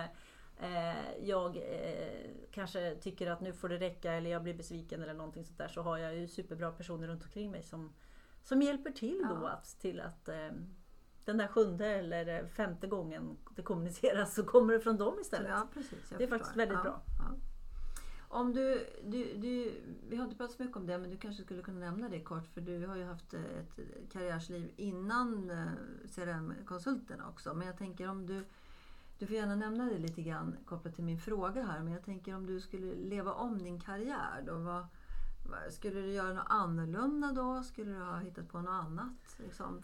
[0.61, 5.15] eh, jag eh, kanske tycker att nu får det räcka eller jag blir besviken eller
[5.15, 7.93] någonting sånt där så har jag ju superbra personer runt omkring mig som,
[8.43, 9.49] som hjälper till då Ja.
[9.49, 10.51] att, till att eh,
[11.25, 15.51] den där sjunde eller femte gången det kommuniceras så kommer det från dem istället.
[15.51, 16.13] Ja, precis.
[16.19, 17.03] Det är faktiskt väldigt ja, bra.
[17.19, 17.37] Ja.
[18.35, 19.73] Om du, du, du,
[20.09, 22.21] vi har inte pratat så mycket om det, men du kanske skulle kunna nämna det
[22.21, 22.47] kort.
[22.47, 23.79] För du har ju haft ett
[24.13, 25.67] karriärsliv innan eh,
[26.15, 27.55] CRM-konsulterna också.
[27.55, 28.45] Men jag tänker om du,
[29.19, 31.81] du får gärna nämna det lite grann kopplat till min fråga här.
[31.81, 34.55] Men jag tänker om du skulle leva om din karriär då.
[34.55, 34.87] Vad,
[35.71, 37.63] skulle du göra något annorlunda då?
[37.63, 39.37] Skulle du ha hittat på något annat?
[39.37, 39.83] Liksom?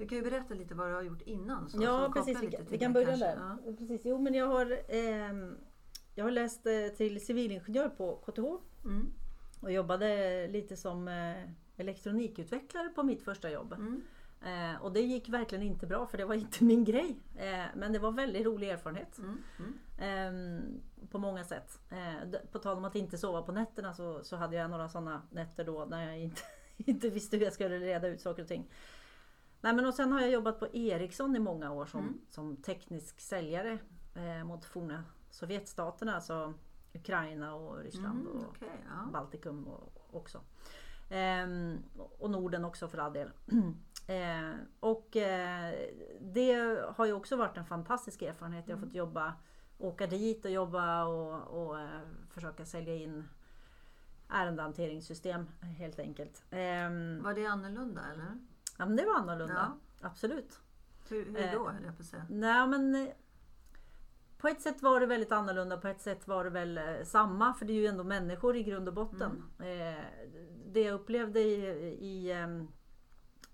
[0.00, 1.68] Du kan ju berätta lite vad du har gjort innan.
[1.70, 3.26] Så, så Ja koppla precis, vi vi kan börja kanske.
[3.26, 3.56] där.
[3.66, 3.72] Ja.
[3.78, 4.00] Precis.
[4.04, 5.56] Jo men jag har, ehm,
[6.14, 8.40] jag har läst eh, till civilingenjör på KTH
[8.84, 9.12] Mm.
[9.62, 13.72] och jobbade lite som eh, elektronikutvecklare på mitt första jobb.
[13.72, 14.02] Mm.
[14.42, 17.16] Eh, och det gick verkligen inte bra för det var inte min grej.
[17.36, 19.18] Eh, men det var väldigt rolig erfarenhet.
[19.18, 19.38] Mm.
[19.58, 19.74] Mm.
[19.98, 21.78] Ehm, på många sätt.
[21.90, 25.22] Eh, på tal om att inte sova på nätterna så, så hade jag några sådana
[25.30, 26.42] nätter då när jag inte,
[26.76, 28.68] inte visste hur jag skulle reda ut saker och ting.
[29.60, 32.20] Nej, men och sen har jag jobbat på Ericsson i många år som, Mm.
[32.28, 33.78] som teknisk säljare
[34.14, 36.54] eh, mot forna Sovjetstaterna, alltså
[36.94, 39.10] Ukraina och Ryssland Mm, och okej, ja.
[39.12, 40.40] Baltikum och, också.
[41.10, 41.78] Ehm,
[42.18, 43.30] och Norden också för all del.
[44.06, 45.74] Eh, och eh,
[46.20, 46.52] det
[46.96, 48.68] har ju också varit en fantastisk erfarenhet.
[48.68, 49.32] Jag har fått jobba,
[49.78, 53.28] åka dit och jobba och, och eh, försöka sälja in
[54.28, 56.44] ärendehanteringssystem helt enkelt.
[56.50, 58.38] Ehm, Var det annorlunda eller?
[58.80, 59.72] Ja, men det var annorlunda.
[60.00, 60.08] Ja.
[60.08, 60.60] Absolut.
[61.08, 62.26] Hur, hur Eh, då höll jag på att säga?
[62.28, 63.08] Nej men eh,
[64.38, 67.54] på ett sätt var det väldigt annorlunda, på ett sätt var det väl eh, samma
[67.54, 69.42] för det är ju ändå människor i grund och botten.
[69.58, 70.04] Eh,
[70.66, 71.54] det jag upplevde i,
[72.00, 72.68] i, ehm,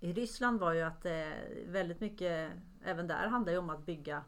[0.00, 1.28] i Ryssland var ju att eh,
[1.66, 2.52] väldigt mycket,
[2.84, 4.24] även där handlar ju om att bygga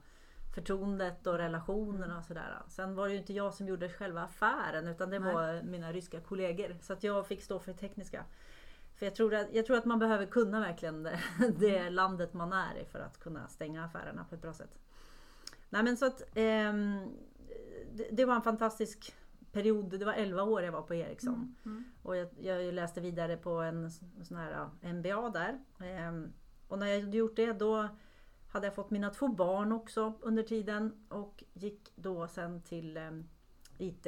[0.54, 2.62] förtroendet och relationerna och sådär.
[2.68, 5.34] Sen var det ju inte jag som gjorde själva affären utan det Nej.
[5.34, 6.76] var mina ryska kollegor.
[6.80, 8.24] Så att jag fick stå för det tekniska.
[8.98, 11.20] För jag tror, att, jag tror att man behöver kunna verkligen det,
[11.58, 14.78] det landet man är i för att kunna stänga affärerna på ett bra sätt.
[15.68, 17.08] Nej men så att ehm,
[17.92, 19.14] det, det var en fantastisk
[19.52, 19.98] period.
[19.98, 21.56] Det var 11 år jag var på Ericsson.
[21.64, 21.84] Mm.
[22.02, 25.58] Och jag, jag läste vidare på en sån här MBA där.
[25.80, 26.32] Ehm,
[26.68, 27.88] och när jag hade gjort det då
[28.48, 33.28] hade jag fått mina två barn också under tiden och gick då sen till ehm,
[33.78, 34.06] IT,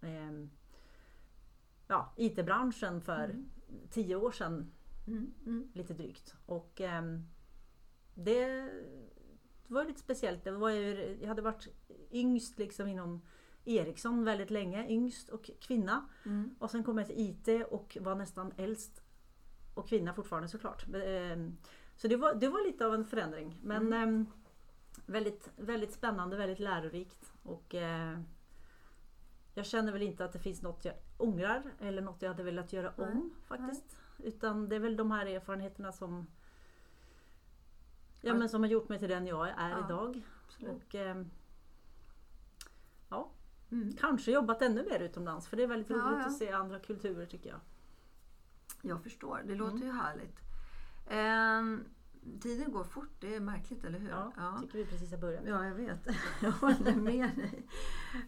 [0.00, 0.50] ehm,
[1.86, 3.50] ja, IT-branschen för Mm.
[3.90, 4.72] Tio år sedan
[5.06, 5.32] Mm.
[5.46, 5.70] Mm.
[5.74, 6.34] lite drygt.
[6.46, 7.22] Och ehm,
[8.14, 8.70] det
[9.66, 10.44] var lite speciellt.
[10.44, 11.68] Det var ju, jag hade varit
[12.12, 13.20] yngst liksom inom
[13.64, 16.08] Ericsson väldigt länge, yngst och kvinna.
[16.26, 16.54] Mm.
[16.58, 19.02] Och sen kom jag till IT och var nästan äldst
[19.74, 20.86] och kvinna fortfarande såklart.
[20.94, 21.56] Ehm,
[21.96, 23.58] Så det var, det var lite av en förändring.
[23.62, 24.26] Men ehm,
[25.06, 27.32] väldigt, väldigt spännande, väldigt lärorikt.
[27.42, 28.18] Och eh,
[29.54, 32.72] jag känner väl inte att det finns något jag ångrar eller något jag hade velat
[32.72, 33.96] göra om faktiskt.
[34.18, 36.26] Utan det är väl de här erfarenheterna som
[38.20, 40.22] Ja, men som har gjort mig till den jag är Ja, idag.
[40.46, 40.70] Absolut.
[40.86, 41.30] Och ehm,
[43.08, 43.30] ja,
[43.72, 43.92] Mm.
[43.96, 46.26] kanske jobbat ännu mer utomlands för det är väldigt Ja, roligt ja.
[46.26, 47.60] att se andra kulturer tycker jag.
[48.82, 49.86] Jag förstår, det låter Mm.
[49.86, 50.38] ju härligt.
[51.08, 51.84] Ehm,
[52.40, 54.10] tiden går fort, det är märkligt, eller hur?
[54.10, 55.44] Ja, tycker vi precis har börjat.
[55.46, 56.06] Ja, jag vet.
[56.42, 57.66] Jag håller med dig.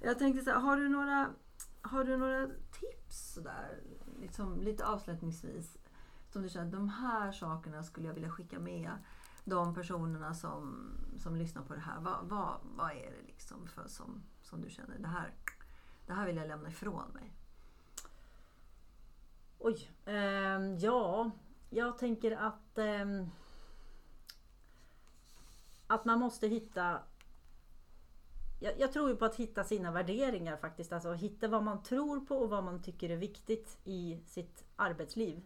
[0.02, 1.30] Jag tänkte så här, har du några,
[1.82, 3.80] har du några tips sådär,
[4.20, 5.78] liksom, lite avslutningsvis?
[6.30, 8.90] Som du känner, de här sakerna skulle jag vilja skicka med
[9.44, 12.00] de personerna som, som lyssnar på det här.
[12.00, 15.34] Vad, vad, vad är det liksom för, som, som du känner, det här,
[16.06, 17.32] det här vill jag lämna ifrån mig?
[19.58, 19.90] Oj.
[20.04, 21.30] ehm, ja,
[21.70, 23.30] jag tänker att ehm,
[25.94, 27.02] att man måste hitta
[28.62, 30.92] jag, jag tror ju på att hitta sina värderingar faktiskt.
[30.92, 35.42] Alltså hitta vad man tror på och vad man tycker är viktigt i sitt arbetsliv.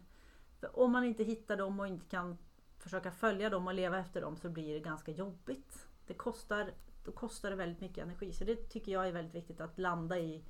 [0.59, 2.37] För om man inte hittar dem och inte kan
[2.79, 5.87] försöka följa dem och leva efter dem så blir det ganska jobbigt.
[6.07, 6.71] Det kostar,
[7.03, 8.33] då kostar det väldigt mycket energi.
[8.33, 10.43] Så det tycker jag är väldigt viktigt att landa i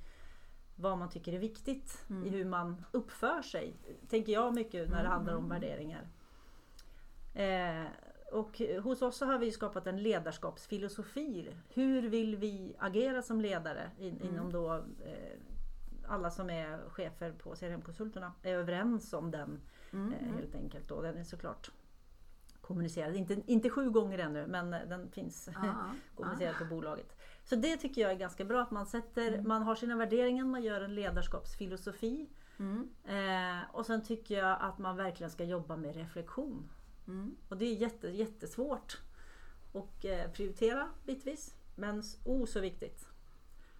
[0.76, 2.26] vad man tycker är viktigt Mm.
[2.26, 3.76] i hur man uppför sig.
[4.08, 6.08] Tänker jag mycket när det handlar om värderingar.
[7.34, 7.86] Eh,
[8.32, 11.50] och hos oss så har vi skapat en ledarskapsfilosofi.
[11.68, 14.34] Hur vill vi agera som ledare in, Mm.
[14.34, 15.38] inom då eh,
[16.08, 19.60] alla som är chefer på CRM-konsulterna är överens om den
[19.92, 20.34] Mm, eh, mm.
[20.34, 20.90] helt enkelt.
[20.90, 21.70] Och den är såklart
[22.60, 25.74] kommunicerad, inte, inte sju gånger ännu men den finns Ja,
[26.16, 27.16] kommunicerad på bolaget.
[27.44, 29.48] Så det tycker jag är ganska bra att man sätter, Mm.
[29.48, 32.28] man har sina värderingar, man gör en ledarskapsfilosofi.
[32.58, 32.88] Mm.
[33.04, 36.68] Eh, och sen tycker jag att man verkligen ska jobba med reflektion.
[37.08, 37.36] Mm.
[37.48, 38.98] Och det är jätte, jättesvårt
[39.74, 41.54] att eh, prioritera bitvis.
[41.76, 43.08] Men s- oh så viktigt.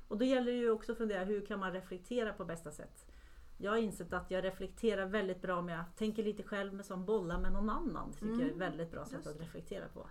[0.08, 3.06] Och då gäller det ju också att fundera hur kan man reflektera på bästa sätt.
[3.58, 7.04] Jag har insett att jag reflekterar väldigt bra om jag tänker lite själv men som
[7.04, 8.10] bollar med någon annan.
[8.10, 10.06] Det tycker jag är ett Mm, väldigt bra sätt att reflektera på.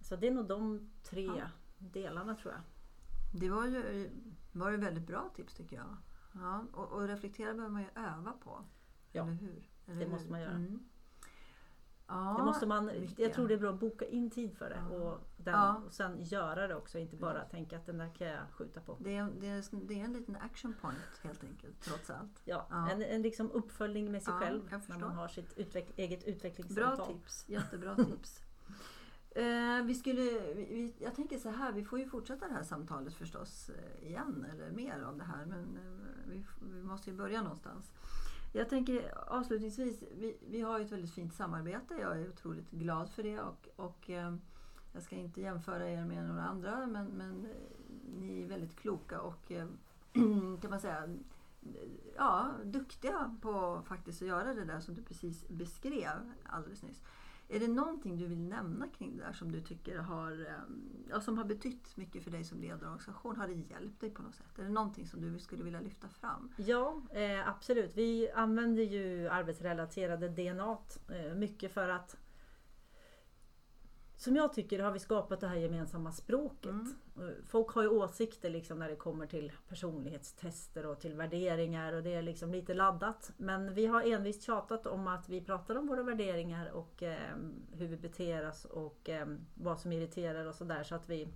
[0.00, 1.48] Så det är nog de tre Ja.
[1.78, 2.62] delarna tror jag.
[3.40, 4.10] Det var ju
[4.52, 5.96] var ju väldigt bra tips tycker jag.
[6.34, 8.64] Ja, och, och reflektera behöver man ju öva på.
[9.12, 9.68] Ja, eller hur?
[9.86, 10.12] Eller det hur?
[10.12, 10.50] måste man göra.
[10.50, 10.78] Mm.
[12.10, 13.18] Ja, Det måste man, mycket.
[13.18, 14.96] jag tror det är bra att boka in tid för det Ja.
[14.96, 15.82] och, den, Ja.
[15.86, 16.98] och sen göra det också.
[16.98, 18.96] Inte bara tänka att den där kan jag skjuta på.
[19.00, 22.40] Det är, det, är, det är en liten action point helt enkelt, trots allt.
[22.44, 22.66] Ja.
[22.90, 26.96] En, en liksom uppföljning med sig själv när man har sitt utveck, eget utvecklingssamtal.
[26.96, 28.40] Bra tips, jättebra tips.
[29.34, 30.22] Eh, vi skulle,
[30.54, 34.08] vi, vi, jag tänker så här, vi får ju fortsätta det här samtalet förstås eh,
[34.08, 37.92] igen, eller mer av det här, men eh, vi, vi måste ju börja någonstans.
[38.52, 43.10] Jag tänker avslutningsvis, vi, vi har ju ett väldigt fint samarbete, jag är otroligt glad
[43.10, 44.34] för det och, och eh,
[44.92, 47.50] jag ska inte jämföra er med några andra, men, men eh,
[48.18, 49.66] ni är väldigt kloka och eh,
[50.60, 55.48] kan man säga eh, ja, duktiga på faktiskt att göra det där som du precis
[55.48, 57.02] beskrev alldeles nyss.
[57.52, 61.20] Är det någonting du vill nämna kring det där som du tycker har, ehm, ja,
[61.20, 63.36] som har betytt mycket för dig som ledarorganisation?
[63.36, 64.58] Har det hjälpt dig på något sätt?
[64.58, 66.52] Är det någonting som du skulle vilja lyfta fram?
[66.56, 67.96] Ja, eh, absolut.
[67.96, 72.16] Vi använder ju arbetsrelaterade DNA eh, mycket för att
[74.20, 76.70] som jag tycker har vi skapat det här gemensamma språket.
[76.70, 76.96] Mm.
[77.16, 82.02] Eh, Folk har ju åsikter liksom när det kommer till personlighetstester och till värderingar och
[82.02, 83.32] det är liksom lite laddat.
[83.36, 87.36] Men vi har envist tjatat om att vi pratar om våra värderingar och eh,
[87.72, 91.28] hur vi beter oss och eh, vad som irriterar och sådär så att vi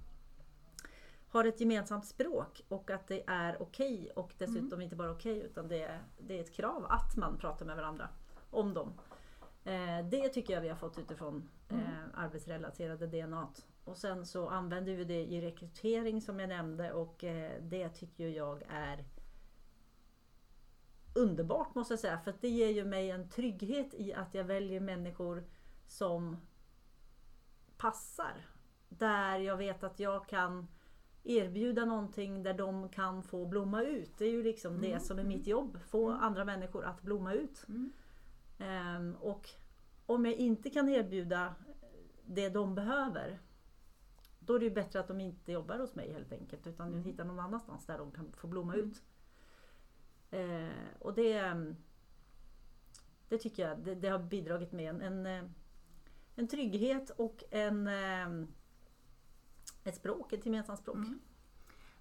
[1.29, 5.69] har ett gemensamt språk och att det är okej och dessutom inte bara okej utan
[5.69, 8.09] det är, det är ett krav att man pratar med varandra
[8.51, 8.93] om dem.
[9.65, 11.79] Eh, det tycker jag vi har fått utifrån eh,
[12.15, 13.49] arbetsrelaterade DNA.
[13.85, 18.29] Och sen så använder vi det i rekrytering som jag nämnde och eh, det tycker
[18.29, 19.05] jag är
[21.15, 24.81] underbart måste jag säga för det ger ju mig en trygghet i att jag väljer
[24.81, 25.45] människor
[25.87, 26.37] som
[27.77, 28.47] passar.
[28.89, 30.69] Där jag vet att jag kan
[31.25, 34.19] erbjuda någonting där de kan få blomma ut.
[34.19, 35.79] Det är ju liksom det som är mitt jobb.
[35.87, 37.65] Få andra människor att blomma ut.
[37.69, 37.93] Mm.
[38.59, 39.51] Ehm, och
[40.07, 41.55] om jag inte kan erbjuda
[42.27, 43.41] det de behöver
[44.47, 46.99] då är det ju bättre att de inte jobbar hos mig helt enkelt utan Mm.
[46.99, 47.11] mm.
[47.11, 49.03] hittar någon annanstans där de kan få blomma ut.
[50.31, 51.77] Eh, och det, ehm,
[53.29, 55.51] det tycker jag det, det har bidragit med en, en, eh,
[56.35, 58.49] en trygghet och en, ehm,
[59.85, 60.97] ett språk, ett gemensamt språk.
[60.97, 61.21] Mm.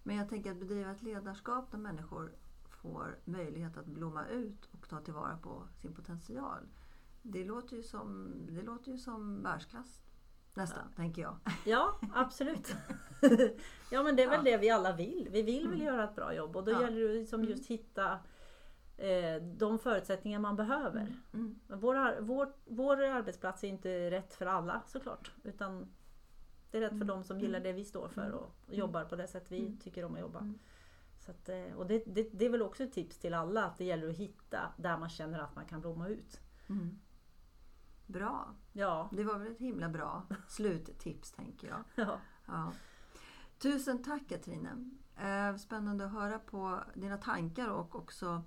[0.03, 2.35] Men jag tänker att bedriva ett ledarskap där människor
[2.83, 6.67] får möjlighet att blomma ut och ta tillvara på sin potential.
[7.21, 10.03] Det låter ju som, det låter ju som världsklass
[10.53, 11.35] nästan, tänker jag.
[11.65, 12.75] Ja, absolut.
[13.91, 15.27] ja men det är väl det vi alla vill.
[15.31, 16.81] Vi vill väl göra ett bra jobb och då Ja.
[16.81, 18.11] gäller det liksom just hitta
[18.97, 21.01] eh, de förutsättningar man behöver.
[21.33, 21.59] Mm.
[21.67, 25.31] Men Vår, vår, vår arbetsplats är inte rätt för alla såklart.
[25.43, 25.87] Utan
[26.71, 29.15] det är rätt för de som gillar det vi står för och, och jobbar på
[29.15, 29.77] det sätt vi Mm.
[29.77, 30.53] tycker om att jobba.
[31.29, 33.83] Att, eh, och det, det, det är väl också ett tips till alla att det
[33.83, 36.41] gäller att hitta där man känner att man kan blomma ut.
[36.69, 36.99] Mm.
[38.07, 38.55] Bra.
[38.73, 41.83] Ja, Det var väl ett himla bra sluttips, tänker jag.
[42.07, 42.19] ja.
[42.45, 42.73] Ja.
[43.57, 44.89] Tusen tack Katrine.
[45.17, 48.43] Eh, Spännande att höra på dina tankar och också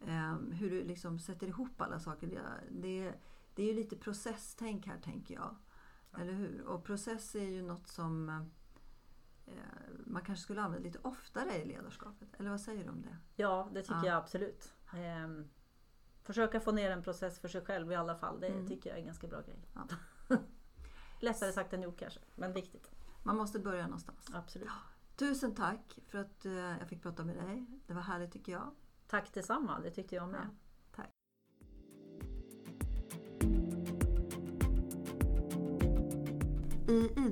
[0.00, 2.26] eh, hur du liksom sätter ihop alla saker.
[2.70, 3.14] Det,
[3.54, 5.56] det, är ju lite processtänk här tänker jag.
[6.18, 6.64] Eller hur?
[6.66, 8.44] Och process är ju något som
[10.06, 12.28] man kanske skulle använda lite oftare i ledarskapet.
[12.38, 13.16] Eller vad säger du om det?
[13.36, 14.06] ja det tycker Ja.
[14.06, 14.74] jag absolut.
[14.94, 15.48] Ehm,
[16.22, 18.40] försöka få ner en process för sig själv i alla fall.
[18.40, 18.66] Det Mm.
[18.68, 19.68] tycker jag är en ganska bra grej.
[19.74, 19.86] Ja.
[21.20, 22.90] Lättare sagt än gjort kanske, men viktigt.
[23.22, 24.30] Man måste börja någonstans.
[24.34, 24.68] Absolut.
[25.16, 27.66] Tusen tack för att eh, jag fick prata med dig.
[27.86, 28.70] Det var härligt tycker jag.
[29.06, 30.40] Tack detsamma, det tyckte jag med.
[30.40, 30.56] Ja,